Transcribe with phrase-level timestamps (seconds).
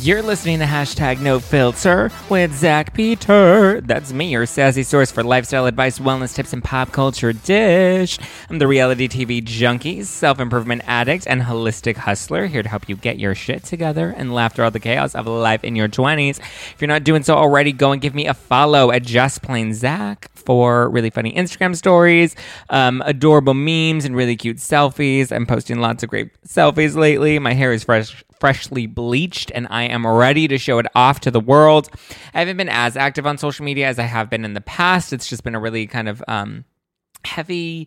[0.00, 3.82] You're listening to hashtag no filter with Zack Peter.
[3.82, 8.18] That's me, your sassy source for lifestyle advice, wellness tips, and pop culture dish.
[8.48, 12.96] I'm the reality TV junkie, self improvement addict, and holistic hustler here to help you
[12.96, 16.38] get your shit together and laugh through all the chaos of life in your 20s.
[16.38, 19.74] If you're not doing so already, go and give me a follow at Just Plain
[19.74, 22.34] Zack for really funny Instagram stories,
[22.70, 25.30] um, adorable memes, and really cute selfies.
[25.30, 27.38] I'm posting lots of great selfies lately.
[27.38, 31.30] My hair is fresh freshly bleached and I am ready to show it off to
[31.30, 31.88] the world.
[32.34, 35.12] I haven't been as active on social media as I have been in the past.
[35.12, 36.64] It's just been a really kind of um,
[37.24, 37.86] heavy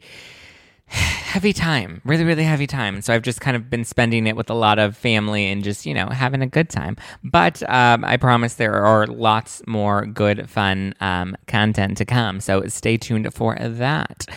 [0.87, 4.51] heavy time really really heavy time so i've just kind of been spending it with
[4.51, 8.15] a lot of family and just you know having a good time but um, i
[8.15, 13.55] promise there are lots more good fun um, content to come so stay tuned for
[13.59, 14.27] that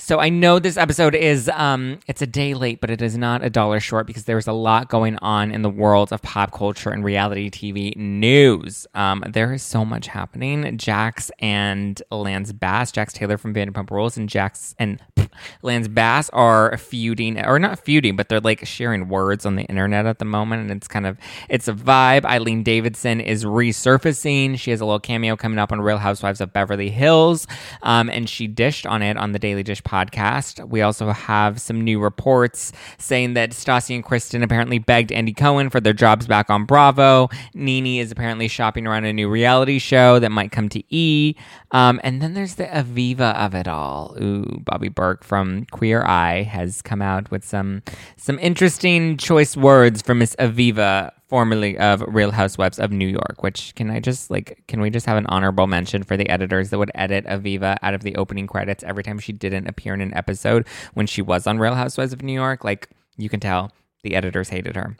[0.00, 3.44] so I know this episode is um it's a day late, but it is not
[3.44, 6.90] a dollar short because there's a lot going on in the world of pop culture
[6.90, 8.86] and reality TV news.
[8.94, 10.78] Um, there is so much happening.
[10.78, 15.00] Jax and Lance Bass, Jax Taylor from Vanderpump Rules, and Jax and
[15.62, 20.06] Lance Bass are feuding, or not feuding, but they're like sharing words on the internet
[20.06, 21.18] at the moment, and it's kind of
[21.48, 22.24] it's a vibe.
[22.24, 24.58] Eileen Davidson is resurfacing.
[24.58, 27.46] She has a little cameo coming up on Real Housewives of Beverly Hills,
[27.82, 30.66] um, and she dished on it on the Daily Dish podcast.
[30.68, 35.70] We also have some new reports saying that Stassi and Kristen apparently begged Andy Cohen
[35.70, 37.28] for their jobs back on Bravo.
[37.54, 41.34] Nene is apparently shopping around a new reality show that might come to E.
[41.72, 44.16] Um, and then there's the Aviva of it all.
[44.20, 47.82] Ooh, Bobby Berk from Queer Eye has come out with some
[48.16, 53.72] some interesting choice words for Miss Aviva formerly of Real Housewives of New York, which
[53.76, 56.78] can I just like can we just have an honorable mention for the editors that
[56.78, 60.12] would edit Aviva out of the opening credits every time she didn't appear in an
[60.12, 62.64] episode when she was on Real Housewives of New York?
[62.64, 63.70] Like you can tell
[64.02, 64.96] the editors hated her.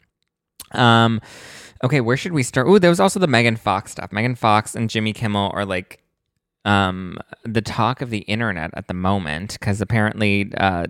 [0.73, 1.21] Um
[1.83, 2.69] okay, where should we start?
[2.69, 4.13] Oh, there was also the Megan Fox stuff.
[4.13, 6.01] Megan Fox and Jimmy Kimmel are like
[6.65, 10.87] um the talk of the internet at the moment because apparently uh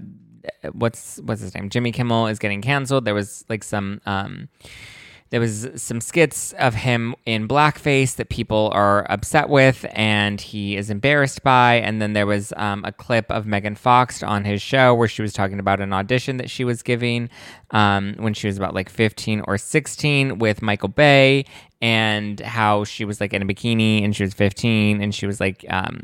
[0.72, 1.70] what's what's his name?
[1.70, 3.06] Jimmy Kimmel is getting canceled.
[3.06, 4.50] There was like some um
[5.30, 10.76] there was some skits of him in blackface that people are upset with and he
[10.76, 11.74] is embarrassed by.
[11.74, 15.22] And then there was um, a clip of megan fox on his show where she
[15.22, 17.30] was talking about an audition that she was giving
[17.70, 21.44] um, when she was about like 15 or 16 with michael bay
[21.80, 25.41] and how she was like in a bikini and she was 15 and she was
[25.41, 26.00] like um,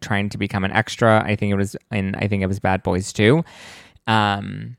[0.00, 1.22] trying to become an extra.
[1.24, 3.44] I think it was in i think it was bad boys too.
[4.06, 4.76] Um,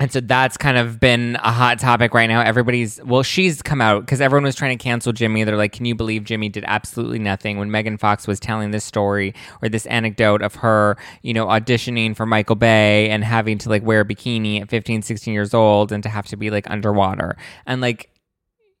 [0.00, 2.40] and so that's kind of been a hot topic right now.
[2.40, 5.44] Everybody's, well, she's come out because everyone was trying to cancel Jimmy.
[5.44, 8.82] They're like, can you believe Jimmy did absolutely nothing when Megan Fox was telling this
[8.82, 13.68] story or this anecdote of her, you know, auditioning for Michael Bay and having to
[13.68, 16.68] like wear a bikini at 15, 16 years old and to have to be like
[16.70, 17.36] underwater.
[17.66, 18.08] And like,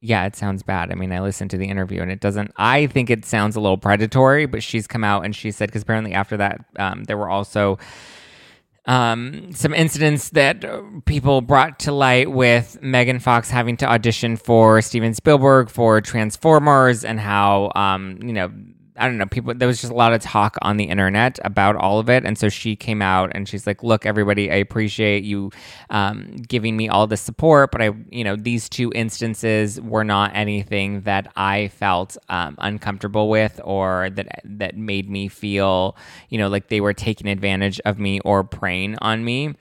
[0.00, 0.90] yeah, it sounds bad.
[0.90, 3.60] I mean, I listened to the interview and it doesn't, I think it sounds a
[3.60, 7.18] little predatory, but she's come out and she said, because apparently after that, um, there
[7.18, 7.78] were also,
[8.86, 10.64] um, some incidents that
[11.04, 17.04] people brought to light with Megan Fox having to audition for Steven Spielberg for Transformers
[17.04, 18.50] and how, um, you know,
[19.00, 21.74] I don't know, people, there was just a lot of talk on the internet about
[21.74, 22.24] all of it.
[22.24, 25.50] And so she came out and she's like, look, everybody, I appreciate you
[25.88, 30.32] um, giving me all the support, but I, you know, these two instances were not
[30.34, 35.96] anything that I felt um, uncomfortable with or that, that made me feel,
[36.28, 39.54] you know, like they were taking advantage of me or preying on me.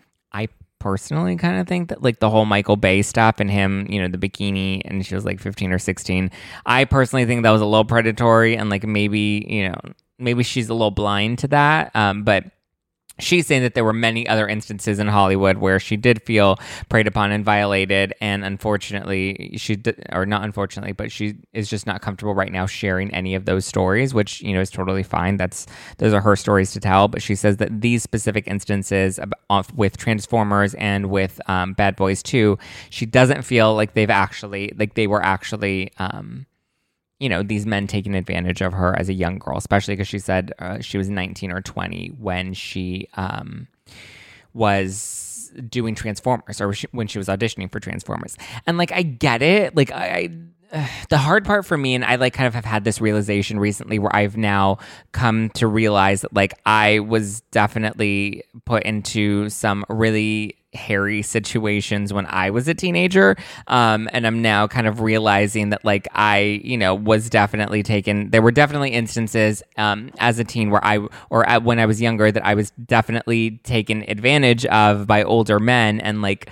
[0.80, 4.08] Personally kind of think that like the whole Michael Bay stuff and him, you know,
[4.08, 6.32] the bikini and she was like 15 or 16.
[6.66, 9.76] I personally think that was a little predatory and like maybe, you know,
[10.18, 11.96] maybe she's a little blind to that.
[11.96, 12.46] Um, but
[13.20, 16.58] she's saying that there were many other instances in Hollywood where she did feel
[16.90, 21.86] preyed upon and violated, and unfortunately, she did, or not unfortunately, but she is just
[21.86, 25.38] not comfortable right now sharing any of those stories, which you know is totally fine.
[25.38, 25.66] That's
[25.98, 27.08] those are her stories to tell.
[27.08, 29.20] But she says that these specific instances
[29.50, 32.58] of, with Transformers and with um, Bad Boys Two,
[32.90, 35.92] she doesn't feel like they've actually like they were actually.
[35.98, 36.46] Um,
[37.20, 40.20] you know, these men taking advantage of her as a young girl, especially because she
[40.20, 43.68] said uh, she was 19 or 20 when she um,
[44.54, 48.38] was doing Transformers or when she was auditioning for Transformers.
[48.66, 49.76] And like, I get it.
[49.76, 50.30] Like, I, I
[51.10, 54.00] the hard part for me, and I like kind of have had this realization recently
[54.00, 54.78] where I've now
[55.12, 62.28] come to realize that like I was definitely put into some really hairy situations when
[62.28, 63.36] I was a teenager.
[63.68, 68.30] Um, and I'm now kind of realizing that, like, I, you know, was definitely taken.
[68.30, 71.00] There were definitely instances um, as a teen where I,
[71.32, 75.60] or at, when I was younger, that I was definitely taken advantage of by older
[75.60, 76.52] men and, like,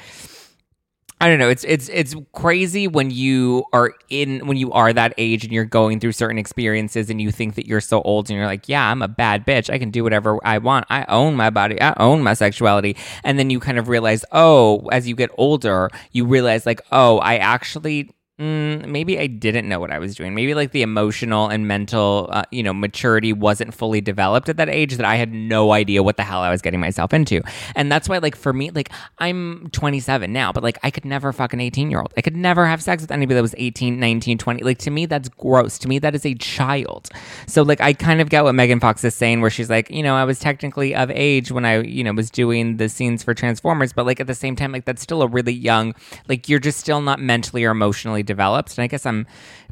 [1.19, 1.49] I don't know.
[1.49, 5.65] It's it's it's crazy when you are in when you are that age and you're
[5.65, 8.91] going through certain experiences and you think that you're so old and you're like, yeah,
[8.91, 9.73] I'm a bad bitch.
[9.73, 10.85] I can do whatever I want.
[10.91, 11.81] I own my body.
[11.81, 12.95] I own my sexuality.
[13.23, 17.17] And then you kind of realize, oh, as you get older, you realize like, oh,
[17.17, 20.35] I actually Mm, maybe I didn't know what I was doing.
[20.35, 24.69] Maybe like the emotional and mental, uh, you know, maturity wasn't fully developed at that
[24.69, 27.41] age that I had no idea what the hell I was getting myself into.
[27.75, 31.33] And that's why, like, for me, like, I'm 27 now, but like, I could never
[31.33, 32.13] fuck an 18 year old.
[32.15, 34.63] I could never have sex with anybody that was 18, 19, 20.
[34.63, 35.79] Like, to me, that's gross.
[35.79, 37.09] To me, that is a child.
[37.47, 40.03] So, like, I kind of get what Megan Fox is saying, where she's like, you
[40.03, 43.33] know, I was technically of age when I, you know, was doing the scenes for
[43.33, 45.95] Transformers, but like, at the same time, like, that's still a really young,
[46.27, 48.77] like, you're just still not mentally or emotionally developed.
[48.77, 49.25] And I guess I'm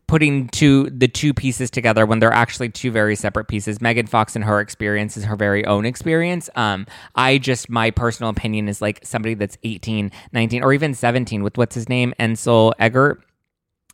[0.08, 3.82] putting two the two pieces together when they're actually two very separate pieces.
[3.82, 6.50] Megan Fox and her experience is her very own experience.
[6.56, 6.86] Um,
[7.16, 11.58] I just my personal opinion is like somebody that's 18, 19, or even 17 with
[11.58, 13.22] what's his name, Ansel Elgort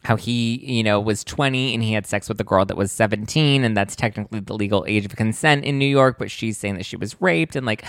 [0.04, 2.92] how he, you know, was 20 and he had sex with a girl that was
[2.92, 6.76] 17 and that's technically the legal age of consent in New York, but she's saying
[6.76, 7.86] that she was raped and like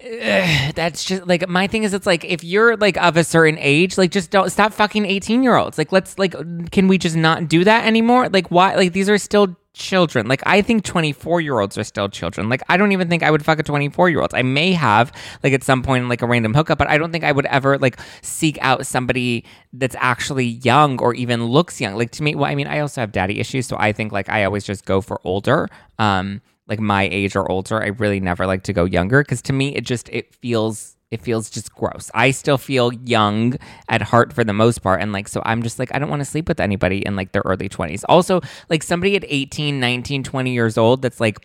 [0.74, 3.98] that's just like my thing is it's like if you're like of a certain age
[3.98, 6.34] like just don't stop fucking 18 year olds like let's like
[6.70, 8.30] can we just not do that anymore?
[8.30, 10.28] Like why like these are still children.
[10.28, 12.48] Like i think 24 year olds are still children.
[12.48, 15.12] Like i don't even think i would fuck a 24 year old i may have
[15.42, 17.76] like at some point like a random hookup but i don't think i would ever
[17.78, 21.96] like seek out somebody that's actually young or even looks young.
[21.96, 24.30] Like to me well i mean i also have daddy issues so i think like
[24.30, 25.68] i always just go for older.
[25.98, 27.82] Um like my age or older.
[27.82, 31.20] I really never like to go younger because to me it just it feels it
[31.20, 32.10] feels just gross.
[32.14, 33.56] I still feel young
[33.88, 36.20] at heart for the most part and like so I'm just like I don't want
[36.20, 38.04] to sleep with anybody in like their early 20s.
[38.08, 41.38] Also, like somebody at 18, 19, 20 years old that's like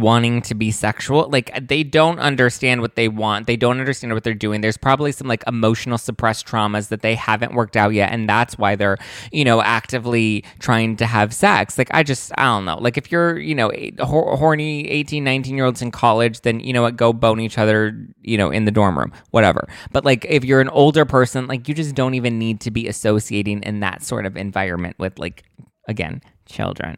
[0.00, 3.46] wanting to be sexual like they don't understand what they want.
[3.46, 4.60] They don't understand what they're doing.
[4.60, 8.58] There's probably some like emotional suppressed traumas that they haven't worked out yet and that's
[8.58, 8.98] why they're
[9.32, 11.78] you know actively trying to have sex.
[11.78, 12.78] Like i just i don't know.
[12.78, 13.70] Like if you're you know
[14.00, 16.96] horny 18 19 year olds in college then you know what?
[16.96, 19.68] Go bone each other you know in the dorm room whatever.
[19.92, 22.88] But like if you're an older person like you just don't even need to be
[22.88, 25.44] associating in that sort of environment with like
[25.88, 26.96] again children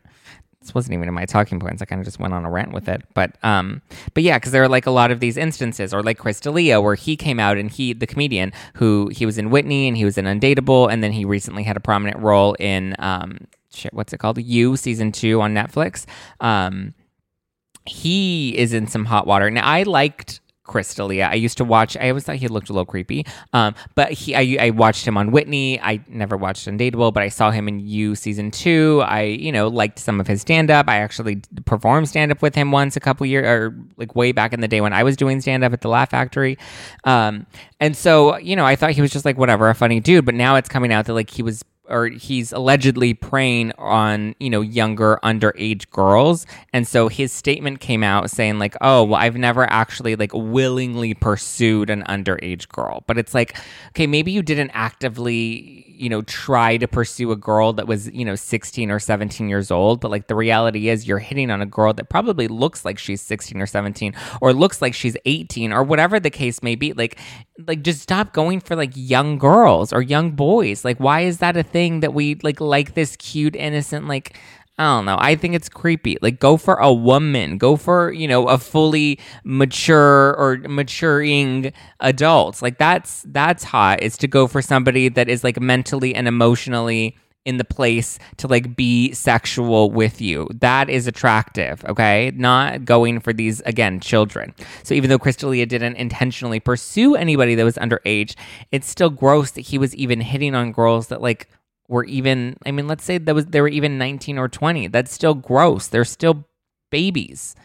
[0.68, 1.80] this wasn't even in my talking points.
[1.80, 3.02] I kind of just went on a rant with it.
[3.14, 3.80] But um,
[4.12, 6.80] but yeah, because there are like a lot of these instances, or like Chris D'Elia,
[6.80, 10.04] where he came out and he, the comedian, who he was in Whitney and he
[10.04, 13.38] was in Undateable, and then he recently had a prominent role in um,
[13.72, 14.38] shit, what's it called?
[14.38, 16.04] You season two on Netflix.
[16.40, 16.94] Um,
[17.86, 19.50] he is in some hot water.
[19.50, 21.26] Now I liked Chris D'Elia.
[21.26, 21.96] I used to watch.
[21.96, 23.26] I always thought he looked a little creepy.
[23.52, 25.80] Um, but he, I, I watched him on Whitney.
[25.80, 29.02] I never watched Undateable, but I saw him in You season two.
[29.04, 30.88] I, you know, liked some of his stand up.
[30.88, 34.52] I actually performed stand up with him once a couple years, or like way back
[34.52, 36.58] in the day when I was doing stand up at the Laugh Factory.
[37.02, 37.46] Um,
[37.80, 40.24] and so, you know, I thought he was just like whatever, a funny dude.
[40.24, 44.50] But now it's coming out that like he was or he's allegedly preying on you
[44.50, 46.46] know younger underage girls.
[46.72, 51.14] And so his statement came out saying like oh well i've never actually like willingly
[51.14, 53.04] pursued an underage girl.
[53.06, 53.56] But it's like
[53.88, 58.24] okay maybe you didn't actively you know try to pursue a girl that was you
[58.24, 61.66] know 16 or 17 years old but like the reality is you're hitting on a
[61.66, 65.82] girl that probably looks like she's 16 or 17 or looks like she's 18 or
[65.82, 66.92] whatever the case may be.
[66.92, 67.18] Like
[67.66, 70.84] like just stop going for like young girls or young boys.
[70.84, 74.38] Like why is that a thing that we like like this cute innocent like
[74.78, 75.16] I don't know.
[75.18, 76.18] I think it's creepy.
[76.22, 77.58] Like, go for a woman.
[77.58, 82.62] Go for you know a fully mature or maturing adult.
[82.62, 84.02] Like that's that's hot.
[84.02, 87.16] Is to go for somebody that is like mentally and emotionally
[87.48, 90.46] in the place to like be sexual with you.
[90.60, 92.30] That is attractive, okay?
[92.36, 94.54] Not going for these again children.
[94.82, 98.34] So even though Chris didn't intentionally pursue anybody that was underage,
[98.70, 101.48] it's still gross that he was even hitting on girls that like
[101.88, 104.88] were even I mean, let's say that was they were even 19 or 20.
[104.88, 105.88] That's still gross.
[105.88, 106.46] They're still
[106.90, 107.56] babies.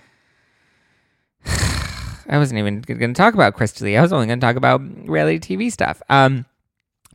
[1.46, 4.82] I wasn't even going to talk about Chris I was only going to talk about
[5.08, 6.02] reality TV stuff.
[6.10, 6.46] Um,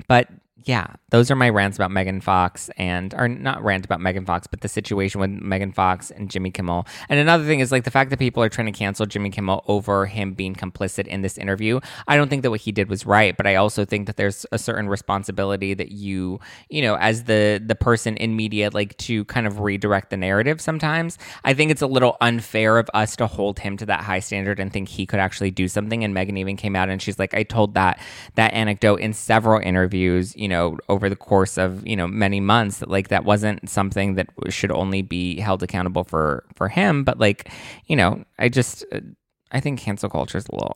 [0.06, 0.28] but
[0.64, 4.46] yeah, those are my rants about Megan Fox and are not rant about Megan Fox,
[4.46, 6.86] but the situation with Megan Fox and Jimmy Kimmel.
[7.08, 9.64] And another thing is like the fact that people are trying to cancel Jimmy Kimmel
[9.68, 11.80] over him being complicit in this interview.
[12.08, 14.44] I don't think that what he did was right, but I also think that there's
[14.50, 19.24] a certain responsibility that you, you know, as the the person in media like to
[19.26, 21.18] kind of redirect the narrative sometimes.
[21.44, 24.58] I think it's a little unfair of us to hold him to that high standard
[24.58, 27.32] and think he could actually do something and Megan even came out and she's like
[27.34, 28.00] I told that
[28.34, 32.78] that anecdote in several interviews, you know, over the course of you know many months
[32.78, 37.04] that like that wasn't something that should only be held accountable for for him.
[37.04, 37.50] But like
[37.86, 39.00] you know i just uh,
[39.52, 40.72] i think cancel culture is a little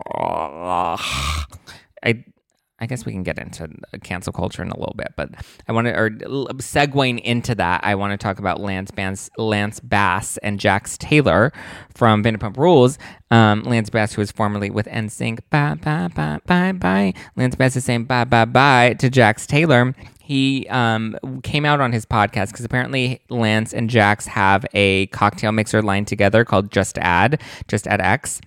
[2.04, 2.24] i
[2.82, 3.70] I guess we can get into
[4.02, 5.30] cancel culture in a little bit, but
[5.68, 9.78] I want to, or segueing into that, I want to talk about Lance, Bass, Lance
[9.78, 11.52] Bass and Jax Taylor
[11.94, 12.98] from Vanderpump Rules.
[13.30, 17.14] Um, Lance Bass, who was formerly with NSYNC, bye, bye, bye, bye, bye.
[17.36, 19.94] Lance Bass is saying bye, bye, bye to Jax Taylor.
[20.20, 25.52] He um, came out on his podcast because apparently Lance and Jax have a cocktail
[25.52, 28.40] mixer line together called Just Add, Just Add X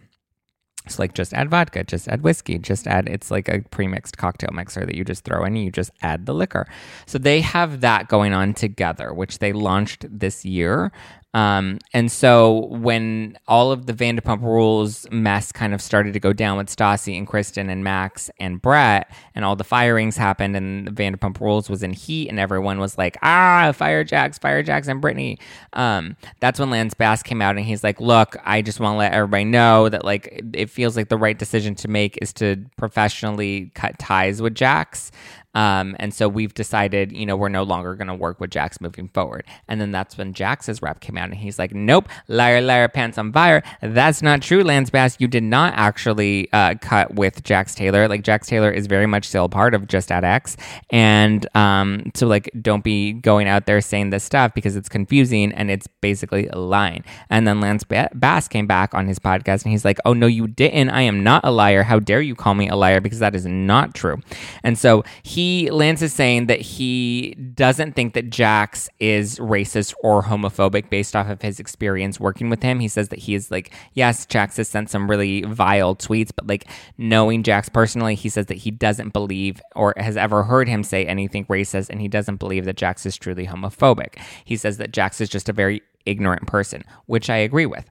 [0.85, 4.51] it's like just add vodka, just add whiskey, just add it's like a pre-mixed cocktail
[4.53, 6.67] mixer that you just throw in and you just add the liquor.
[7.05, 10.91] So they have that going on together, which they launched this year.
[11.35, 16.31] Um, and so when all of the Vanderpump Rules mess kind of started to go
[16.31, 20.87] down with Stassi and Kristen and Max and Brett, and all the firings happened, and
[20.87, 24.87] the Vanderpump Rules was in heat, and everyone was like, "Ah, fire Jax, fire Jax,
[24.87, 25.37] and Brittany."
[25.73, 28.97] Um, that's when Lance Bass came out, and he's like, "Look, I just want to
[28.99, 32.63] let everybody know that like it feels like the right decision to make is to
[32.77, 35.11] professionally cut ties with Jax."
[35.55, 38.81] Um, and so we've decided, you know, we're no longer going to work with Jax
[38.81, 39.45] moving forward.
[39.67, 43.17] And then that's when Jax's rep came out and he's like, nope, liar, liar, pants
[43.17, 43.63] on fire.
[43.81, 45.15] That's not true, Lance Bass.
[45.19, 48.07] You did not actually uh, cut with Jax Taylor.
[48.07, 50.57] Like, Jax Taylor is very much still part of Just Add X.
[50.89, 55.53] And um, so, like, don't be going out there saying this stuff because it's confusing
[55.53, 57.03] and it's basically lying.
[57.29, 60.47] And then Lance Bass came back on his podcast and he's like, oh, no, you
[60.47, 60.89] didn't.
[60.89, 61.83] I am not a liar.
[61.83, 64.21] How dare you call me a liar because that is not true.
[64.61, 69.93] And so he he Lance is saying that he doesn't think that Jax is racist
[70.01, 72.79] or homophobic based off of his experience working with him.
[72.79, 76.47] He says that he is like, yes, Jax has sent some really vile tweets, but
[76.47, 80.83] like knowing Jax personally, he says that he doesn't believe or has ever heard him
[80.83, 84.19] say anything racist, and he doesn't believe that Jax is truly homophobic.
[84.43, 87.87] He says that Jax is just a very ignorant person, which I agree with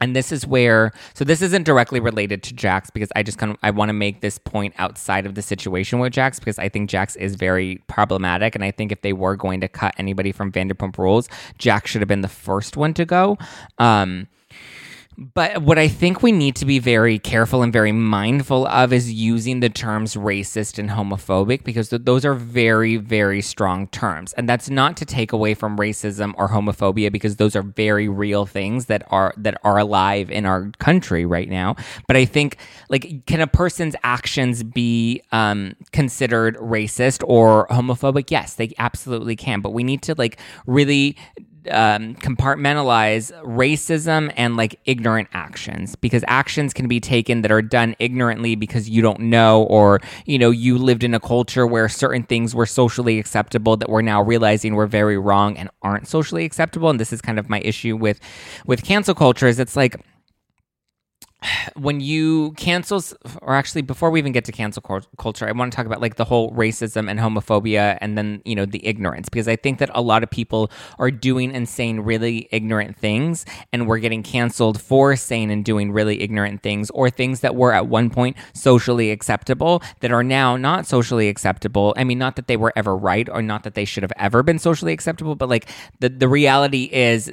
[0.00, 3.52] and this is where so this isn't directly related to Jax because I just kind
[3.52, 6.68] of I want to make this point outside of the situation with Jax because I
[6.68, 10.32] think Jax is very problematic and I think if they were going to cut anybody
[10.32, 11.28] from Vanderpump Rules,
[11.58, 13.38] Jax should have been the first one to go.
[13.78, 14.26] Um,
[15.20, 19.12] but what I think we need to be very careful and very mindful of is
[19.12, 24.32] using the terms racist and homophobic because th- those are very, very strong terms.
[24.32, 28.46] And that's not to take away from racism or homophobia because those are very real
[28.46, 31.76] things that are that are alive in our country right now.
[32.06, 32.56] But I think
[32.88, 38.30] like can a person's actions be um, considered racist or homophobic?
[38.30, 39.60] Yes, they absolutely can.
[39.60, 41.18] But we need to like really
[41.70, 45.96] um, compartmentalize racism and like ignorant actions.
[45.96, 50.38] Because actions can be taken that are done ignorantly because you don't know or you
[50.38, 54.22] know you lived in a culture where certain things were socially acceptable that we're now
[54.22, 56.90] realizing were very wrong and aren't socially acceptable.
[56.90, 58.20] And this is kind of my issue with
[58.66, 59.96] with cancel culture is it's like
[61.74, 63.02] when you cancel,
[63.42, 64.82] or actually before we even get to cancel
[65.18, 68.54] culture i want to talk about like the whole racism and homophobia and then you
[68.54, 72.00] know the ignorance because i think that a lot of people are doing and saying
[72.00, 77.10] really ignorant things and we're getting canceled for saying and doing really ignorant things or
[77.10, 81.94] things that were at one point socially acceptable that are now not socially acceptable.
[81.96, 84.42] I mean not that they were ever right or not that they should have ever
[84.42, 85.68] been socially acceptable but like
[86.00, 87.32] the, the reality is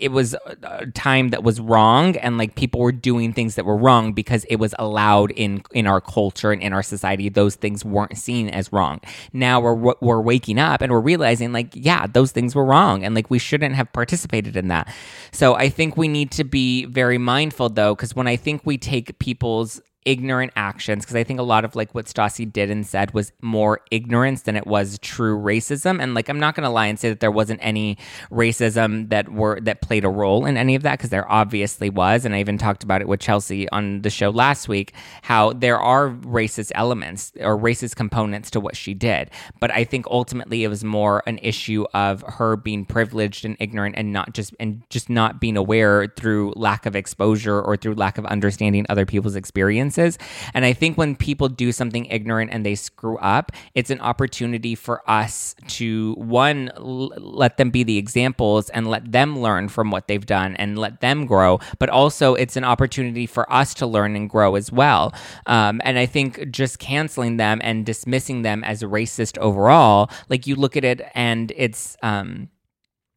[0.00, 3.76] it was a time that was wrong and like people were doing things that were
[3.76, 7.28] wrong because it was allowed in in our culture and in our society.
[7.28, 9.00] Those things weren't seen as wrong.
[9.32, 13.14] Now we're we're waking up and we're realizing like yeah those things were wrong and
[13.14, 14.92] like we shouldn't have participated in that.
[15.32, 18.78] So i think we need to be very mindful though because when i think we
[18.78, 22.86] take people's ignorant actions because I think a lot of like what Stassi did and
[22.86, 26.00] said was more ignorance than it was true racism.
[26.00, 27.98] And like I'm not gonna lie and say that there wasn't any
[28.30, 32.24] racism that were that played a role in any of that because there obviously was.
[32.24, 35.78] And I even talked about it with Chelsea on the show last week how there
[35.78, 39.30] are racist elements or racist components to what she did.
[39.60, 43.96] But I think ultimately it was more an issue of her being privileged and ignorant
[43.98, 48.16] and not just and just not being aware through lack of exposure or through lack
[48.16, 52.74] of understanding other people's experience And I think when people do something ignorant and they
[52.74, 58.70] screw up, it's an opportunity for us to, one, l- let them be the examples
[58.70, 61.60] and let them learn from what they've done and let them grow.
[61.78, 65.14] But also, it's an opportunity for us to learn and grow as well.
[65.46, 70.56] Um, and I think just canceling them and dismissing them as racist overall, like you
[70.56, 72.48] look at it and it's, um,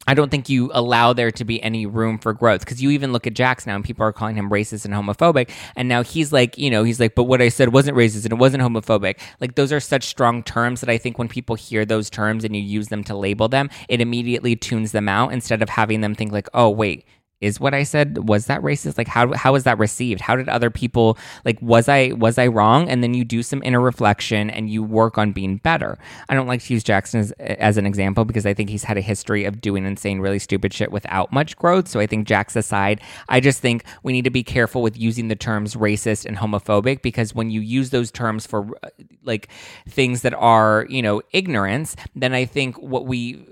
[0.08, 3.14] I don't think you allow there to be any room for growth because you even
[3.14, 5.50] look at Jax now and people are calling him racist and homophobic.
[5.76, 8.34] And now he's like, you know, he's like, but what I said wasn't racist and
[8.34, 9.20] it wasn't homophobic.
[9.40, 12.56] Like, those are such strong terms that I think when people hear those terms and
[12.56, 16.16] you use them to label them, it immediately tunes them out instead of having them
[16.16, 17.06] think, like, oh, wait,
[17.44, 18.98] is what I said was that racist?
[18.98, 20.22] Like how how was that received?
[20.22, 22.90] How did other people like was I was I wrong?
[22.90, 25.98] And then you do some inner reflection and you work on being better.
[26.30, 28.98] I don't like to use Jackson as, as an example because I think he's had
[28.98, 31.90] a history of doing insane, really stupid shit without much growth.
[31.90, 35.28] So I think Jax aside, I just think we need to be careful with using
[35.28, 38.90] the terms racist and homophobic because when you use those terms for uh,
[39.24, 39.50] like
[39.90, 43.46] things that are you know ignorance, then I think what we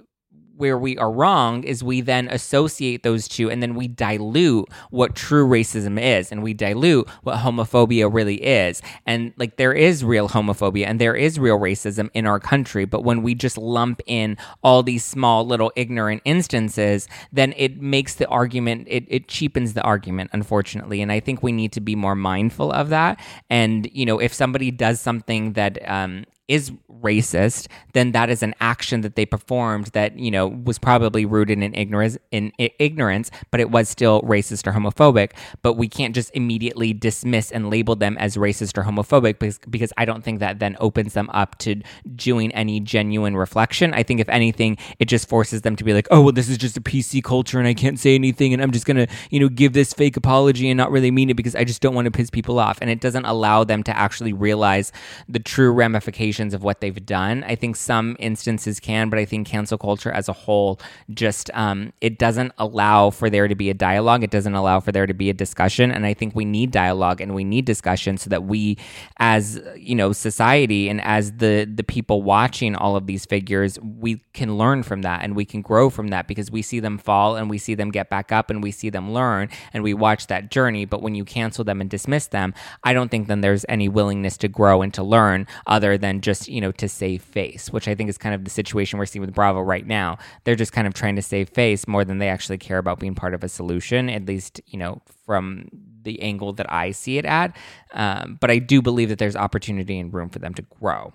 [0.62, 5.16] where we are wrong is we then associate those two and then we dilute what
[5.16, 8.80] true racism is and we dilute what homophobia really is.
[9.08, 12.86] And like there is real homophobia and there is real racism in our country.
[12.86, 18.14] But when we just lump in all these small little ignorant instances, then it makes
[18.14, 21.02] the argument, it, it cheapens the argument, unfortunately.
[21.02, 23.20] And I think we need to be more mindful of that.
[23.50, 26.70] And, you know, if somebody does something that um, is
[27.02, 31.64] racist, then that is an action that they performed that you know was probably rooted
[31.64, 35.32] in ignorance, in ignorance, but it was still racist or homophobic.
[35.62, 39.94] But we can't just immediately dismiss and label them as racist or homophobic because, because
[39.98, 41.82] I don't think that then opens them up to
[42.16, 43.94] doing any genuine reflection.
[43.94, 46.58] I think if anything, it just forces them to be like, oh well, this is
[46.58, 49.48] just a PC culture and I can't say anything, and I'm just gonna you know
[49.48, 52.12] give this fake apology and not really mean it because I just don't want to
[52.12, 54.92] piss people off, and it doesn't allow them to actually realize
[55.30, 57.44] the true ramifications of what they've done.
[57.44, 60.80] I think some instances can, but I think cancel culture as a whole
[61.14, 64.24] just um, it doesn't allow for there to be a dialogue.
[64.24, 67.22] It doesn't allow for there to be a discussion, and I think we need dialogue
[67.22, 68.78] and we need discussion so that we,
[69.18, 74.22] as you know, society and as the the people watching all of these figures, we
[74.34, 77.36] can learn from that and we can grow from that because we see them fall
[77.36, 80.28] and we see them get back up and we see them learn and we watch
[80.28, 80.86] that journey.
[80.86, 84.38] But when you cancel them and dismiss them, I don't think then there's any willingness
[84.38, 88.10] to grow and to learn other just you know to save face, which I think
[88.10, 90.18] is kind of the situation we're seeing with Bravo right now.
[90.44, 93.16] They're just kind of trying to save face more than they actually care about being
[93.16, 95.68] part of a solution, at least, you know, from
[96.04, 97.56] the angle that I see it at.
[97.94, 101.14] Um, but I do believe that there's opportunity and room for them to grow.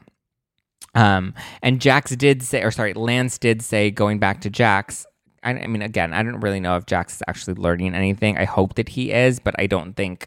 [0.94, 5.06] Um, and Jax did say, or sorry, Lance did say, going back to Jax,
[5.42, 8.36] I mean, again, I don't really know if Jax is actually learning anything.
[8.36, 10.26] I hope that he is, but I don't think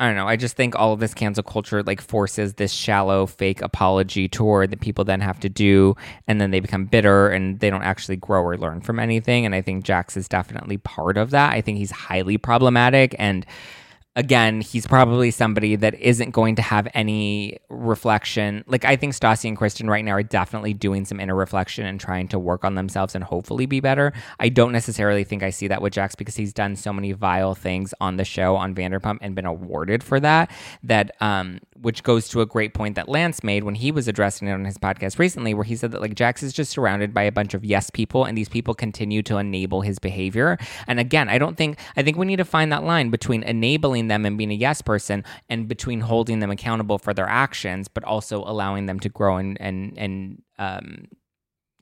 [0.00, 0.28] I don't know.
[0.28, 4.64] I just think all of this cancel culture like forces this shallow fake apology tour
[4.64, 5.96] that people then have to do,
[6.28, 9.44] and then they become bitter and they don't actually grow or learn from anything.
[9.44, 11.52] And I think Jax is definitely part of that.
[11.52, 13.44] I think he's highly problematic and
[14.18, 18.64] again, he's probably somebody that isn't going to have any reflection.
[18.66, 22.00] Like I think Stassi and Kristen right now are definitely doing some inner reflection and
[22.00, 24.12] trying to work on themselves and hopefully be better.
[24.40, 27.54] I don't necessarily think I see that with Jax because he's done so many vile
[27.54, 30.50] things on the show on Vanderpump and been awarded for that.
[30.82, 34.48] That um, which goes to a great point that Lance made when he was addressing
[34.48, 37.22] it on his podcast recently, where he said that like Jax is just surrounded by
[37.22, 40.58] a bunch of yes people, and these people continue to enable his behavior.
[40.88, 44.07] And again, I don't think I think we need to find that line between enabling
[44.08, 48.04] them and being a yes person, and between holding them accountable for their actions, but
[48.04, 51.08] also allowing them to grow and and and um,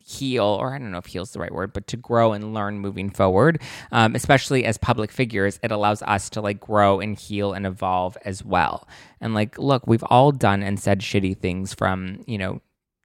[0.07, 2.55] heal, or I don't know if heal is the right word, but to grow and
[2.55, 3.61] learn moving forward,
[3.91, 8.17] um, especially as public figures, it allows us to like grow and heal and evolve
[8.25, 8.87] as well.
[9.21, 12.61] And like, look, we've all done and said shitty things from, you know,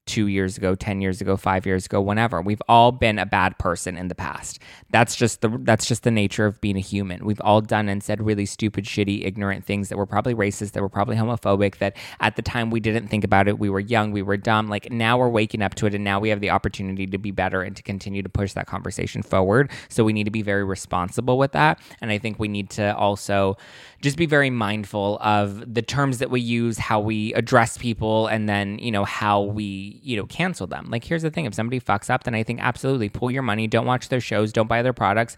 [0.05, 2.41] two years ago, 10 years ago, five years ago, whenever.
[2.41, 4.59] We've all been a bad person in the past.
[4.89, 7.23] That's just the that's just the nature of being a human.
[7.25, 10.81] We've all done and said really stupid, shitty, ignorant things that were probably racist, that
[10.81, 13.59] were probably homophobic, that at the time we didn't think about it.
[13.59, 14.67] We were young, we were dumb.
[14.67, 17.31] Like now we're waking up to it and now we have the opportunity to be
[17.31, 19.71] better and to continue to push that conversation forward.
[19.89, 21.79] So we need to be very responsible with that.
[22.01, 23.57] And I think we need to also
[24.01, 28.49] just be very mindful of the terms that we use, how we address people, and
[28.49, 30.88] then, you know, how we, you know, cancel them.
[30.89, 33.67] Like, here's the thing if somebody fucks up, then I think absolutely pull your money,
[33.67, 35.38] don't watch their shows, don't buy their products.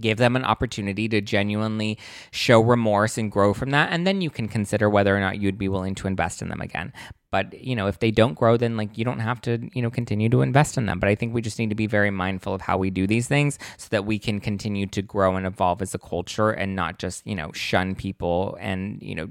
[0.00, 1.98] Give them an opportunity to genuinely
[2.32, 5.58] show remorse and grow from that and then you can consider whether or not you'd
[5.58, 6.92] be willing to invest in them again.
[7.30, 9.90] But you know if they don't grow then like you don't have to you know
[9.90, 10.98] continue to invest in them.
[10.98, 13.28] But i think we just need to be very mindful of how we do these
[13.28, 16.98] things so that we can continue to grow and evolve as a culture and not
[16.98, 19.28] just you know shun people and you know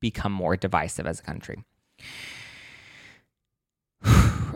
[0.00, 1.62] become more divisive as a country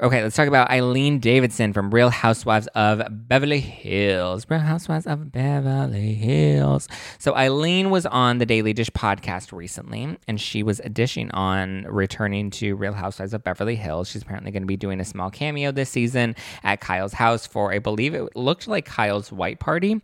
[0.02, 4.46] Okay, let's talk about Eileen Davidson from Real Housewives of Beverly Hills.
[4.48, 6.88] Real Housewives of Beverly Hills.
[7.18, 12.48] So, Eileen was on the Daily Dish podcast recently, and she was dishing on returning
[12.52, 14.08] to Real Housewives of Beverly Hills.
[14.08, 16.34] She's apparently going to be doing a small cameo this season
[16.64, 20.00] at Kyle's house for, I believe it looked like Kyle's white party.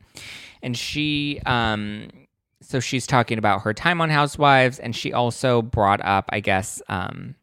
[0.62, 2.10] And she, um,
[2.60, 6.82] so she's talking about her time on Housewives, and she also brought up, I guess,
[6.90, 7.34] um,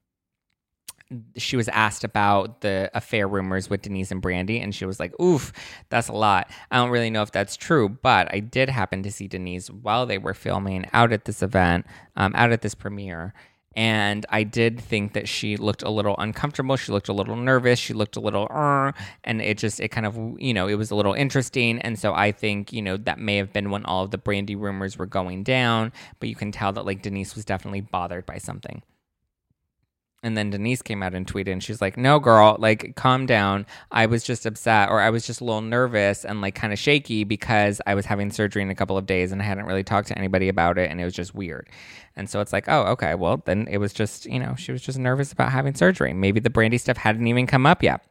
[1.38, 5.19] she was asked about the affair rumors with Denise and Brandi, and she was like,
[5.19, 5.54] "Oof,
[5.89, 9.12] that's a lot." I don't really know if that's true, but I did happen to
[9.12, 13.34] see Denise while they were filming out at this event, um, out at this premiere,
[13.76, 16.78] and I did think that she looked a little uncomfortable.
[16.78, 17.80] She looked a little nervous.
[17.80, 18.91] She looked a little, uh,
[19.23, 22.13] and it just it kind of you know it was a little interesting, and so
[22.13, 25.06] I think you know that may have been when all of the Brandi rumors were
[25.06, 28.84] going down, but you can tell that like Denise was definitely bothered by something.
[30.23, 33.65] And then Denise came out and tweeted, and she's like, "No, girl, like, calm down.
[33.91, 36.79] I was just upset, or I was just a little nervous and like kind of
[36.79, 39.83] shaky because I was having surgery in a couple of days, and I hadn't really
[39.83, 41.69] talked to anybody about it, and it was just weird."
[42.15, 44.81] And so it's like, "Oh, okay, well, then it was just, you know, she was
[44.81, 46.13] just nervous about having surgery.
[46.13, 48.01] Maybe the Brandi stuff hadn't even come up yet."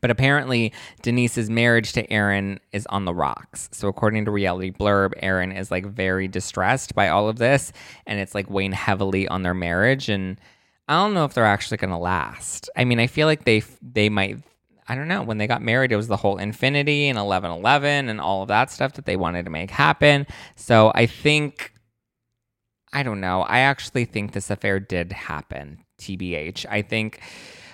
[0.00, 3.68] But apparently, Denise's marriage to Aaron is on the rocks.
[3.72, 7.72] So, according to Reality Blurb, Aaron is like very distressed by all of this,
[8.06, 10.08] and it's like weighing heavily on their marriage.
[10.08, 10.38] And
[10.88, 12.70] I don't know if they're actually going to last.
[12.76, 14.38] I mean, I feel like they they might.
[14.88, 15.22] I don't know.
[15.22, 18.48] When they got married, it was the whole infinity and eleven eleven and all of
[18.48, 20.26] that stuff that they wanted to make happen.
[20.54, 21.72] So I think,
[22.92, 23.42] I don't know.
[23.42, 25.78] I actually think this affair did happen.
[25.98, 26.66] TBH.
[26.68, 27.20] I think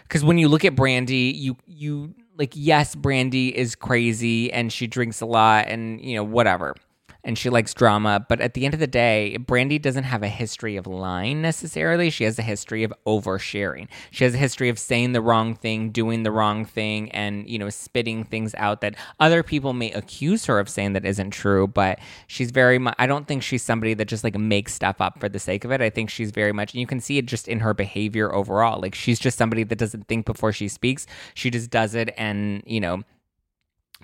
[0.04, 4.86] because when you look at Brandi, you you like yes, Brandi is crazy and she
[4.86, 6.76] drinks a lot and you know whatever
[7.24, 8.24] and she likes drama.
[8.28, 12.10] But at the end of the day, Brandi doesn't have a history of lying necessarily.
[12.10, 13.88] She has a history of oversharing.
[14.10, 17.58] She has a history of saying the wrong thing, doing the wrong thing, and you
[17.58, 21.66] know, spitting things out that other people may accuse her of saying that isn't true.
[21.66, 22.94] But she's very much.
[22.98, 25.70] I don't think she's somebody that just like makes stuff up for the sake of
[25.70, 25.80] it.
[25.80, 28.80] I think she's very much, and you can see it just in her behavior overall.
[28.80, 31.06] Like she's just somebody that doesn't think before she speaks.
[31.34, 33.02] She just does it, and you know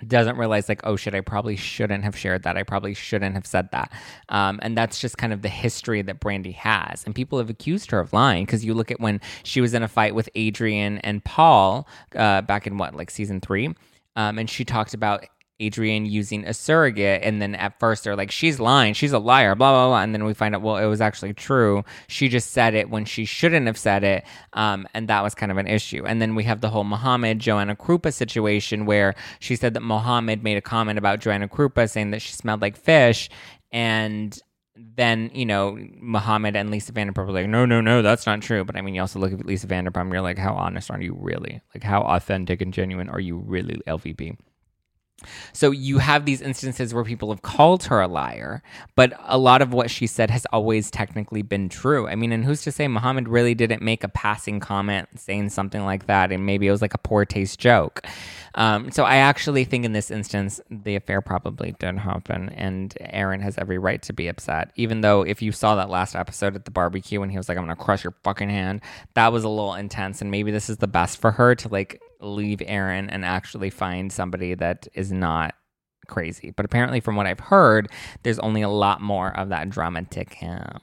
[0.07, 2.57] doesn't realize like oh shit i probably shouldn't have shared that.
[2.57, 3.91] I probably shouldn't have said that.
[4.29, 7.03] Um, and that's just kind of the history that Brandi has.
[7.05, 9.83] And people have accused her of lying because you look at when she was in
[9.83, 13.73] a fight with Adrienne and paul uh, back in what like season three?
[14.15, 15.25] Um, and she talked about
[15.61, 17.21] Adrienne using a surrogate.
[17.23, 20.01] And then at first they're like, she's lying, she's a liar, blah, blah, blah.
[20.01, 21.83] And then we find out, well, it was actually true.
[22.07, 24.23] She just said it when she shouldn't have said it.
[24.53, 26.05] Um, and that was kind of an issue.
[26.05, 30.43] And then we have the whole Mohamed Joanna Krupa situation where she said that Mohamed
[30.43, 33.29] made a comment about Joanna Krupa saying that she smelled like fish.
[33.71, 34.39] And
[34.95, 38.63] then you know Mohamed and Lisa Vanderpump were like, no, no, no, that's not true.
[38.63, 41.17] But I mean, you also look at Lisa Vanderpump, you're like, how honest are you
[41.19, 41.61] really?
[41.75, 44.37] Like, how authentic and genuine are you really, LVP?
[45.53, 48.63] So you have these instances where people have called her a liar,
[48.95, 52.07] but a lot of what she said has always technically been true.
[52.07, 55.83] I mean, and who's to say Mohamed really didn't make a passing comment saying something
[55.83, 58.05] like that, and maybe it was like a poor taste joke.
[58.55, 63.41] Um, so I actually think in this instance, the affair probably did happen, and Aaron
[63.41, 64.71] has every right to be upset.
[64.75, 67.57] Even though if you saw that last episode at the barbecue and he was like,
[67.57, 68.81] "I'm gonna crush your fucking hand,"
[69.13, 72.01] that was a little intense, and maybe this is the best for her to like
[72.21, 75.55] leave Aaron and actually find somebody that is not
[76.07, 76.51] crazy.
[76.51, 77.89] But apparently, from what I've heard,
[78.23, 80.81] there's only a lot more of that drama to come.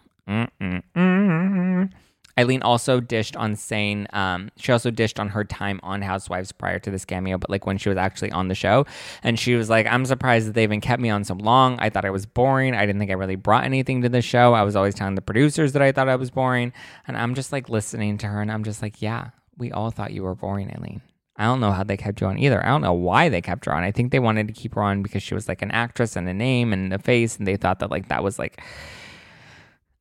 [2.39, 6.79] Eileen also dished on saying um, she also dished on her time on Housewives prior
[6.81, 8.85] to this cameo, but like when she was actually on the show,
[9.23, 11.79] and she was like, "I'm surprised that they even kept me on so long.
[11.81, 12.75] I thought I was boring.
[12.75, 14.53] I didn't think I really brought anything to the show.
[14.53, 16.75] I was always telling the producers that I thought I was boring."
[17.07, 20.13] And I'm just like listening to her, and I'm just like, "Yeah, we all thought
[20.13, 21.01] you were boring, Eileen.
[21.39, 22.65] I don't know how they kept you on either.
[22.65, 23.83] I don't know why they kept her on.
[23.83, 26.29] I think they wanted to keep her on because she was like an actress and
[26.29, 28.61] a name and a face, and they thought that like that was like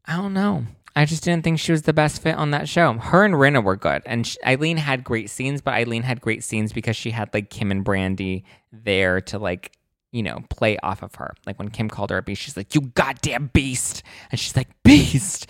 [0.05, 0.65] I don't know.
[0.95, 2.93] I just didn't think she was the best fit on that show.
[2.93, 6.43] Her and Rinna were good, and she, Eileen had great scenes, but Eileen had great
[6.43, 9.73] scenes because she had like Kim and Brandi there to like
[10.11, 11.35] you know play off of her.
[11.45, 14.69] Like when Kim called her a beast, she's like, "You goddamn beast," and she's like,
[14.83, 15.47] "Beast,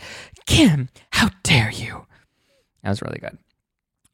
[0.47, 2.07] Kim, how dare you?"
[2.81, 3.37] That was really good.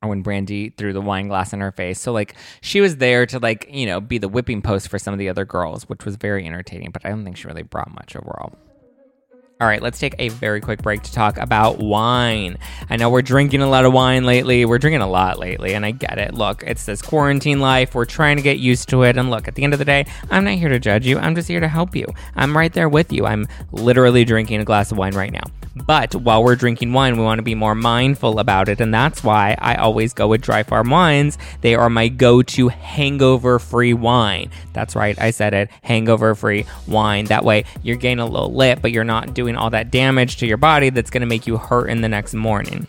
[0.03, 1.99] When Brandi threw the wine glass in her face.
[1.99, 5.13] So like she was there to like, you know, be the whipping post for some
[5.13, 7.93] of the other girls, which was very entertaining, but I don't think she really brought
[7.93, 8.55] much overall.
[9.61, 12.57] All right, let's take a very quick break to talk about wine.
[12.89, 14.65] I know we're drinking a lot of wine lately.
[14.65, 16.33] We're drinking a lot lately, and I get it.
[16.33, 17.93] Look, it's this quarantine life.
[17.93, 19.17] We're trying to get used to it.
[19.17, 21.19] And look, at the end of the day, I'm not here to judge you.
[21.19, 22.07] I'm just here to help you.
[22.35, 23.27] I'm right there with you.
[23.27, 25.43] I'm literally drinking a glass of wine right now.
[25.75, 28.81] But while we're drinking wine, we want to be more mindful about it.
[28.81, 31.37] And that's why I always go with Dry Farm wines.
[31.61, 34.51] They are my go to hangover free wine.
[34.73, 37.25] That's right, I said it hangover free wine.
[37.25, 40.47] That way, you're getting a little lit, but you're not doing all that damage to
[40.47, 42.87] your body that's going to make you hurt in the next morning.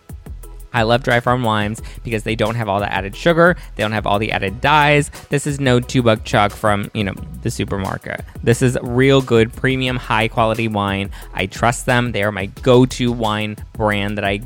[0.72, 3.92] I love dry farm wines because they don't have all the added sugar, they don't
[3.92, 5.10] have all the added dyes.
[5.28, 8.24] This is no two buck chuck from, you know, the supermarket.
[8.42, 11.10] This is real good premium high quality wine.
[11.34, 12.12] I trust them.
[12.12, 14.40] They are my go-to wine brand that I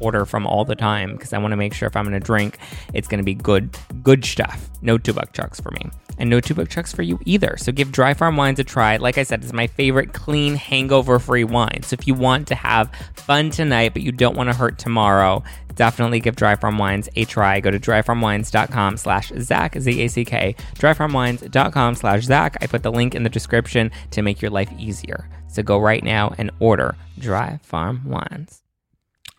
[0.00, 2.24] order from all the time because I want to make sure if I'm going to
[2.24, 2.58] drink,
[2.92, 4.68] it's going to be good, good stuff.
[4.82, 5.88] No two buck chucks for me.
[6.18, 7.56] And no two buck chucks for you either.
[7.56, 8.96] So give Dry Farm Wines a try.
[8.96, 11.82] Like I said, it's my favorite clean, hangover free wine.
[11.82, 15.42] So if you want to have fun tonight, but you don't want to hurt tomorrow,
[15.74, 17.60] definitely give Dry Farm Wines a try.
[17.60, 22.56] Go to dryfarmwines.com slash Zack, Z-A-C-K, dryfarmwines.com slash Zack.
[22.60, 25.28] I put the link in the description to make your life easier.
[25.48, 28.62] So go right now and order Dry Farm Wines.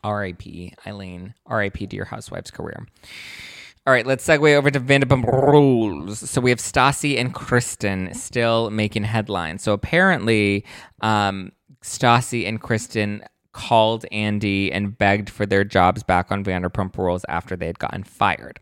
[0.03, 0.73] R.I.P.
[0.85, 1.33] Eileen.
[1.45, 1.87] R.I.P.
[1.87, 2.85] to your housewife's career.
[3.85, 6.29] All right, let's segue over to Vanderpump Rules.
[6.29, 9.61] So we have Stassi and Kristen still making headlines.
[9.61, 10.63] So apparently,
[11.01, 17.25] um, Stassi and Kristen called Andy and begged for their jobs back on Vanderpump Rules
[17.27, 18.61] after they had gotten fired.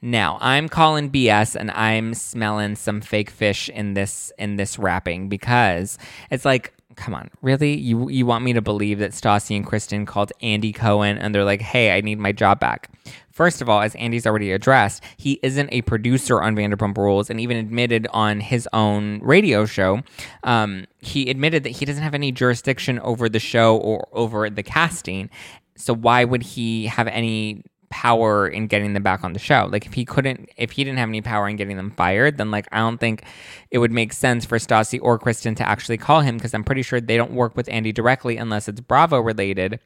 [0.00, 5.28] Now, I'm calling BS and I'm smelling some fake fish in this in this wrapping
[5.28, 5.98] because
[6.30, 7.74] it's like come on, really?
[7.74, 11.44] You you want me to believe that Stassi and Kristen called Andy Cohen and they're
[11.44, 12.90] like, "Hey, I need my job back."
[13.34, 17.40] First of all, as Andy's already addressed, he isn't a producer on Vanderpump Rules, and
[17.40, 20.02] even admitted on his own radio show,
[20.44, 24.62] um, he admitted that he doesn't have any jurisdiction over the show or over the
[24.62, 25.30] casting.
[25.76, 29.68] So why would he have any power in getting them back on the show.
[29.70, 32.50] Like if he couldn't, if he didn't have any power in getting them fired, then
[32.50, 33.22] like I don't think
[33.70, 36.82] it would make sense for Stassi or Kristen to actually call him because I'm pretty
[36.82, 39.78] sure they don't work with Andy directly unless it's Bravo related.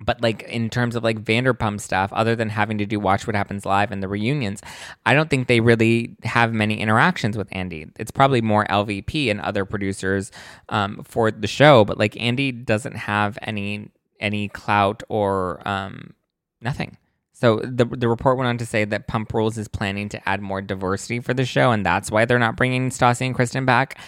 [0.00, 3.36] But like in terms of like Vanderpump stuff, other than having to do Watch What
[3.36, 4.62] Happens Live and the reunions,
[5.04, 7.86] I don't think they really have many interactions with Andy.
[7.98, 10.32] It's probably more LVP and other producers
[10.70, 16.14] um, for the show, but like Andy doesn't have any any clout or um,
[16.60, 16.96] nothing.
[17.32, 20.42] So the the report went on to say that Pump Rules is planning to add
[20.42, 23.98] more diversity for the show, and that's why they're not bringing Stassi and Kristen back.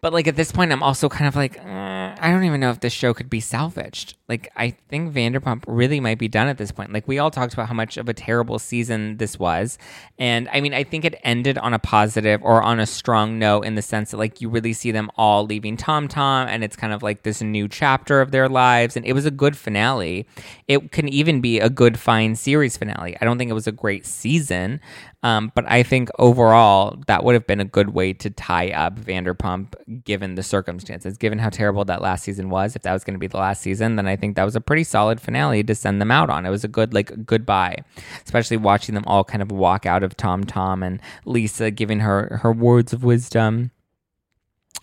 [0.00, 2.70] But like at this point, I'm also kind of like, uh, I don't even know
[2.70, 4.16] if this show could be salvaged.
[4.28, 6.92] Like, I think Vanderpump really might be done at this point.
[6.92, 9.78] Like, we all talked about how much of a terrible season this was.
[10.18, 13.62] And I mean, I think it ended on a positive or on a strong note
[13.62, 16.76] in the sense that, like, you really see them all leaving Tom Tom and it's
[16.76, 18.96] kind of like this new chapter of their lives.
[18.96, 20.26] And it was a good finale.
[20.66, 23.16] It can even be a good, fine series finale.
[23.20, 24.80] I don't think it was a great season,
[25.22, 28.98] um, but I think overall, that would have been a good way to tie up
[29.00, 31.18] Vanderpump given the circumstances.
[31.18, 33.60] Given how terrible that last season was, if that was going to be the last
[33.60, 36.46] season, then I think that was a pretty solid finale to send them out on.
[36.46, 37.78] It was a good, like, goodbye,
[38.24, 42.38] especially watching them all kind of walk out of Tom Tom and Lisa giving her
[42.42, 43.72] her words of wisdom.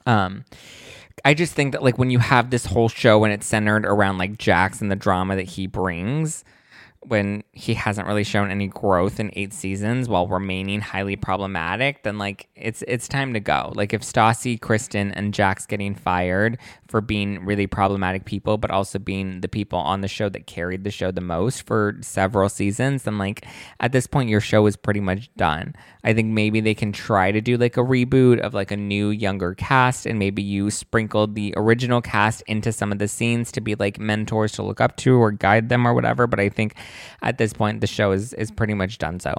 [0.06, 0.44] Um,
[1.24, 4.18] I just think that, like, when you have this whole show and it's centered around,
[4.18, 6.44] like, Jax and the drama that he brings,
[7.08, 12.18] when he hasn't really shown any growth in eight seasons while remaining highly problematic, then
[12.18, 13.72] like it's it's time to go.
[13.76, 19.00] Like if Stassi, Kristen, and Jax getting fired for being really problematic people, but also
[19.00, 23.04] being the people on the show that carried the show the most for several seasons,
[23.04, 23.46] then like
[23.80, 25.76] at this point your show is pretty much done.
[26.04, 29.10] I think maybe they can try to do like a reboot of like a new
[29.10, 33.62] younger cast and maybe you sprinkled the original cast into some of the scenes to
[33.62, 36.28] be like mentors to look up to or guide them or whatever.
[36.28, 36.76] But I think
[37.22, 39.34] at this point the show is is pretty much done so.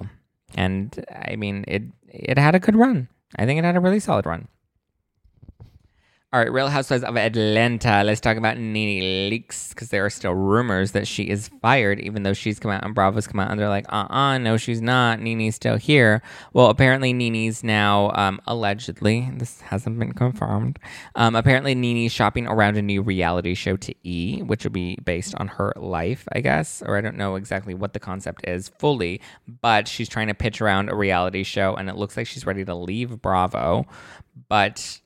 [0.55, 3.09] And I mean it it had a good run.
[3.35, 4.47] I think it had a really solid run.
[6.33, 8.03] All right, Real Housewives of Atlanta.
[8.03, 12.23] Let's talk about Nene Leakes because there are still rumors that she is fired, even
[12.23, 14.81] though she's come out and Bravo's come out and they're like, uh uh no, she's
[14.81, 15.21] not.
[15.21, 16.21] Nene's still here.
[16.51, 20.79] Well, apparently, Nene's now, um, allegedly, this hasn't been confirmed.
[21.15, 25.33] Um, apparently, Nene's shopping around a new reality show to E, which will be based
[25.35, 29.21] on her life, I guess, or I don't know exactly what the concept is fully,
[29.61, 32.65] but she's trying to pitch around a reality show and it looks like she's ready
[32.65, 33.85] to leave Bravo.
[34.49, 34.99] But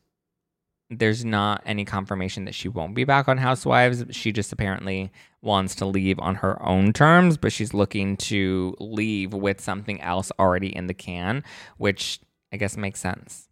[0.91, 4.03] there's not any confirmation that she won't be back on Housewives.
[4.11, 5.09] She just apparently
[5.41, 10.31] wants to leave on her own terms, but she's looking to leave with something else
[10.37, 11.43] already in the can,
[11.77, 12.19] which
[12.51, 13.47] I guess makes sense.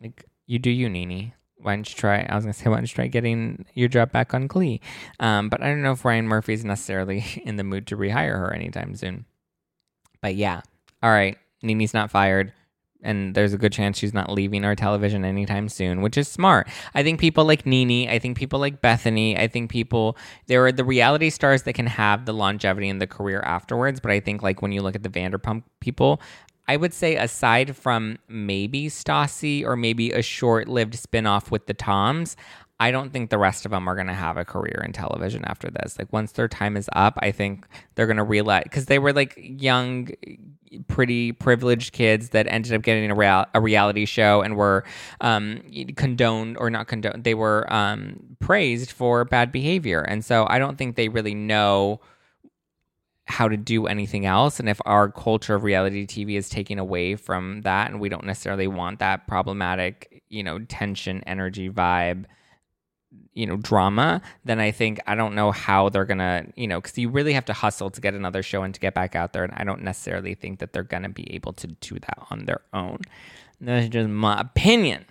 [0.00, 1.32] Like you do you, Nene.
[1.56, 2.26] Why don't you try?
[2.28, 4.80] I was gonna say, why don't you try getting your job back on Glee?
[5.20, 8.36] Um, but I don't know if Ryan Murphy is necessarily in the mood to rehire
[8.36, 9.24] her anytime soon.
[10.20, 10.60] But yeah,
[11.02, 11.38] all right.
[11.62, 12.52] Nene's not fired
[13.02, 16.68] and there's a good chance she's not leaving our television anytime soon, which is smart.
[16.94, 20.72] I think people like Nene, I think people like Bethenny, I think people there are
[20.72, 24.00] the reality stars that can have the longevity in the career afterwards.
[24.00, 26.20] But I think like when you look at the Vanderpump people,
[26.68, 32.36] I would say aside from maybe Stassi or maybe a short-lived spinoff with the Toms,
[32.82, 35.44] I don't think the rest of them are going to have a career in television
[35.44, 36.00] after this.
[36.00, 37.64] Like once their time is up, I think
[37.94, 40.08] they're going to realize because they were like young,
[40.88, 44.82] pretty privileged kids that ended up getting a, real, a reality show and were
[45.20, 45.62] um,
[45.94, 47.22] condoned or not condoned.
[47.22, 52.00] They were um, praised for bad behavior, and so I don't think they really know
[53.28, 54.58] how to do anything else.
[54.58, 58.24] And if our culture of reality TV is taking away from that, and we don't
[58.24, 62.24] necessarily want that problematic, you know, tension, energy, vibe
[63.34, 66.96] you know drama then i think i don't know how they're gonna you know because
[66.98, 69.44] you really have to hustle to get another show and to get back out there
[69.44, 72.60] and i don't necessarily think that they're gonna be able to do that on their
[72.72, 72.98] own.
[73.60, 75.04] That's just my opinion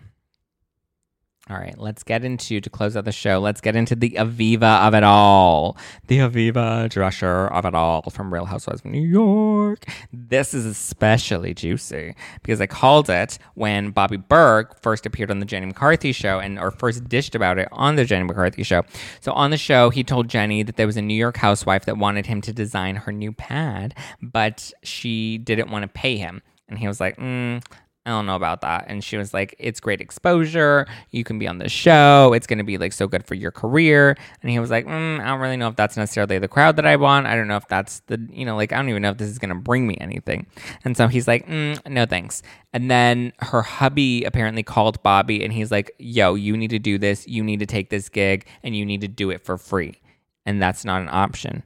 [1.50, 3.40] all right, let's get into to close out the show.
[3.40, 5.76] Let's get into the Aviva of it all,
[6.06, 9.84] the Aviva Drescher of it all from Real Housewives of New York.
[10.14, 15.46] This is especially juicy because I called it when Bobby Berk first appeared on the
[15.46, 18.84] Jenny McCarthy show and or first dished about it on the Jenny McCarthy show.
[19.20, 21.98] So on the show, he told Jenny that there was a New York housewife that
[21.98, 26.44] wanted him to design her new pad, but she didn't want to pay him.
[26.70, 27.62] And he was like, mm,
[28.04, 28.86] I don't know about that.
[28.88, 30.88] And she was like, it's great exposure.
[31.12, 32.34] You can be on the show.
[32.34, 34.18] It's going to be like so good for your career.
[34.42, 36.86] And he was like, mm, I don't really know if that's necessarily the crowd that
[36.88, 37.28] I want.
[37.28, 39.30] I don't know if that's the, you know, like, I don't even know if this
[39.30, 40.48] is going to bring me anything.
[40.84, 42.42] And so he's like, mm, no thanks.
[42.74, 46.98] And then her hubby apparently called Bobby and he's like, yo, you need to do
[46.98, 47.28] this.
[47.28, 50.02] You need to take this gig and you need to do it for free.
[50.44, 51.64] And that's not an option.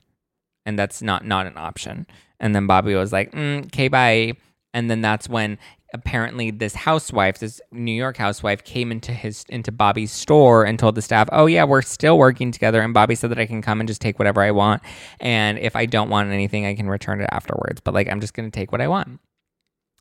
[0.65, 2.07] And that's not, not an option.
[2.41, 4.33] And then Bobby was like, mm, okay, bye.
[4.73, 5.57] And then that's when
[5.95, 10.95] apparently this housewife, this New York housewife, came into his into Bobby's store and told
[10.95, 13.79] the staff, "Oh yeah, we're still working together." And Bobby said that I can come
[13.79, 14.83] and just take whatever I want,
[15.19, 17.81] and if I don't want anything, I can return it afterwards.
[17.81, 19.19] But like, I'm just gonna take what I want.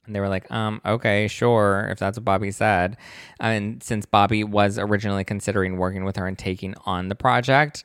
[0.06, 2.98] And they were like, um, okay, sure, if that's what Bobby said.
[3.40, 7.84] And since Bobby was originally considering working with her and taking on the project,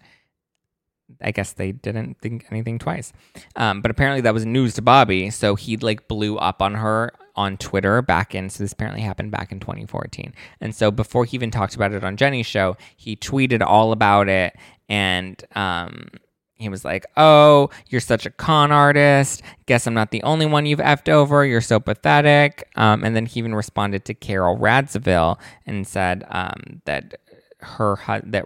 [1.21, 3.13] I guess they didn't think anything twice.
[3.55, 5.29] Um, but apparently that was news to Bobby.
[5.29, 9.31] So he like blew up on her on Twitter back in, so this apparently happened
[9.31, 10.33] back in 2014.
[10.61, 14.29] And so before he even talked about it on Jenny's show, he tweeted all about
[14.29, 14.55] it
[14.87, 16.09] and, um,
[16.55, 19.41] he was like, Oh, you're such a con artist.
[19.65, 21.45] Guess I'm not the only one you've effed over.
[21.45, 22.67] You're so pathetic.
[22.75, 27.15] Um, and then he even responded to Carole Radziwill and said um, that
[27.61, 28.45] her hu- that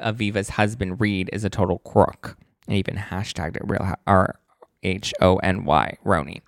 [0.00, 4.38] Aviva's husband Reid is a total crook, and even hashtagged it real R
[4.82, 6.40] H O N Y Roni.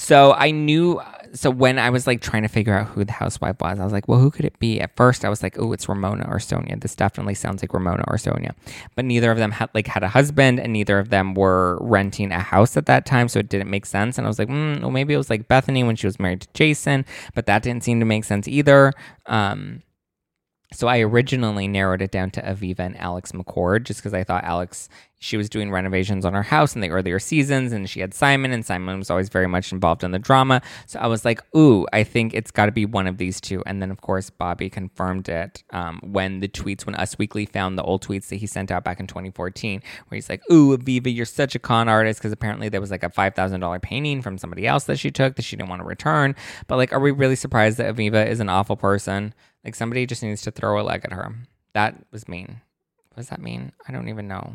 [0.00, 1.00] So I knew.
[1.32, 3.92] So when I was like trying to figure out who the housewife was, I was
[3.92, 4.80] like, well, who could it be?
[4.80, 6.80] At first, I was like, oh, it's Ramona or Sonja.
[6.80, 8.52] This definitely sounds like Ramona or Sonja.
[8.96, 12.32] But neither of them had like had a husband, and neither of them were renting
[12.32, 14.16] a house at that time, so it didn't make sense.
[14.16, 16.40] And I was like, mm, well, maybe it was like Bethenny when she was married
[16.40, 18.94] to Jason, but that didn't seem to make sense either.
[19.26, 19.82] Um,
[20.72, 24.44] so I originally narrowed it down to Aviva and Alex McCord just because I thought
[24.44, 28.14] Alex, she was doing renovations on her house in the earlier seasons and she had
[28.14, 30.62] Simon and Simon was always very much involved in the drama.
[30.86, 33.64] So I was like, ooh, I think it's got to be one of these two.
[33.66, 37.76] And then, of course, Bobby confirmed it um, when the tweets, when Us Weekly found
[37.76, 41.12] the old tweets that he sent out back in 2014, where he's like, ooh, Aviva,
[41.12, 44.68] you're such a con artist because apparently there was like a $5,000 painting from somebody
[44.68, 46.36] else that she took that she didn't want to return.
[46.68, 49.34] But like, are we really surprised that Aviva is an awful person?
[49.64, 51.34] Like somebody just needs to throw a leg at her.
[51.74, 52.60] That was mean.
[53.10, 53.72] What does that mean?
[53.86, 54.54] I don't even know.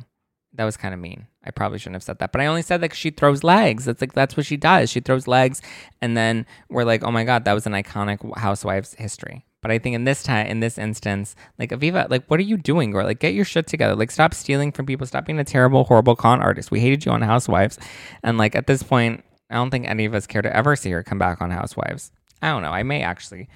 [0.53, 1.27] That was kind of mean.
[1.43, 3.85] I probably shouldn't have said that, but I only said that she throws legs.
[3.85, 4.89] That's like that's what she does.
[4.89, 5.61] She throws legs,
[6.01, 9.45] and then we're like, oh my god, that was an iconic Housewives history.
[9.61, 12.55] But I think in this time, in this instance, like Aviva, like what are you
[12.55, 13.05] doing, girl?
[13.05, 13.95] Like get your shit together.
[13.95, 15.05] Like stop stealing from people.
[15.05, 16.71] Stop being a terrible, horrible con artist.
[16.71, 17.77] We hated you on Housewives,
[18.23, 20.91] and like at this point, I don't think any of us care to ever see
[20.91, 22.11] her come back on Housewives.
[22.41, 22.71] I don't know.
[22.71, 23.49] I may actually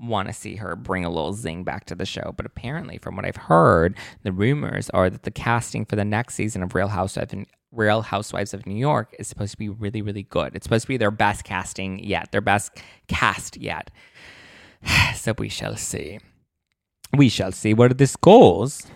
[0.00, 2.32] want to see her bring a little zing back to the show.
[2.36, 6.34] But apparently, from what I've heard, the rumors are that the casting for the next
[6.34, 7.34] season of Real Housewives
[7.72, 10.56] Real Housewives of New York is supposed to be really, really good.
[10.56, 12.72] It's supposed to be their best casting yet, their best
[13.06, 13.90] cast yet.
[15.14, 16.18] so we shall see.
[17.16, 18.86] We shall see where this goes.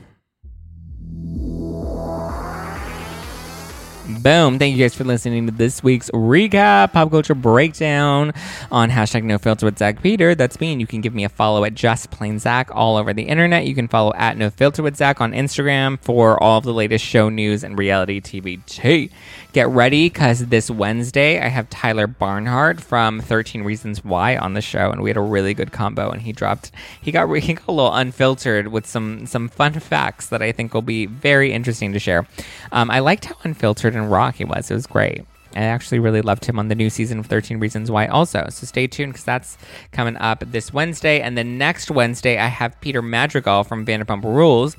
[4.07, 4.59] Boom.
[4.59, 8.35] Thank you guys for listening to this week's recap, pop culture breakdown
[8.71, 10.35] on hashtag no filter with Zack Peter.
[10.35, 10.73] That's me.
[10.73, 13.65] And you can give me a follow at just plain Zack all over the internet.
[13.65, 17.03] You can follow at no filter with Zack on Instagram for all of the latest
[17.03, 19.11] show news and reality TV tea.
[19.55, 24.61] Get ready because this Wednesday I have Tyler Barnhardt from 13 Reasons Why on the
[24.61, 24.91] show.
[24.91, 26.11] And we had a really good combo.
[26.11, 30.27] And he dropped, he got, he got a little unfiltered with some, some fun facts
[30.27, 32.27] that I think will be very interesting to share.
[32.71, 34.71] Um, I liked how unfiltered and raw he was.
[34.71, 35.25] It was great.
[35.57, 38.47] I actually really loved him on the new season of 13 Reasons Why also.
[38.51, 39.57] So stay tuned because that's
[39.93, 41.21] coming up this Wednesday.
[41.21, 44.77] And then next Wednesday, I have Peter Madrigal from Vanderpump Rules.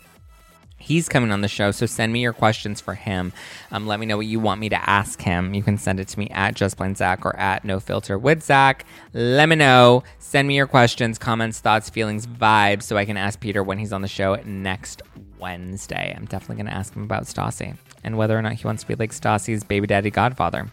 [0.78, 3.34] He's coming on the show, so send me your questions for him.
[3.72, 5.54] Um, let me know what you want me to ask him.
[5.54, 8.44] You can send it to me at Just Plain Zack or at No Filter with
[8.44, 8.86] Zack.
[9.14, 10.04] Let me know.
[10.20, 13.94] Send me your questions, comments, thoughts, feelings, vibes, so I can ask Peter when he's
[13.94, 15.02] on the show next
[15.40, 16.14] Wednesday.
[16.16, 18.88] I'm definitely going to ask him about Stassi and whether or not he wants to
[18.88, 20.68] be like Stassi's baby daddy godfather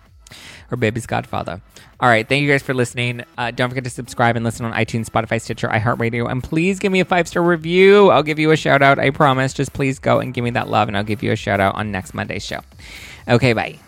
[0.70, 1.60] or baby's godfather.
[2.00, 2.28] All right.
[2.28, 3.24] Thank you guys for listening.
[3.38, 6.30] Uh, don't forget to subscribe and listen on iTunes, Spotify, Stitcher, iHeartRadio.
[6.30, 8.10] And please give me a five star review.
[8.10, 8.98] I'll give you a shout out.
[8.98, 9.52] I promise.
[9.52, 11.74] Just please go and give me that love, and I'll give you a shout out
[11.74, 12.60] on next Monday's show.
[13.28, 13.52] Okay.
[13.52, 13.78] Bye.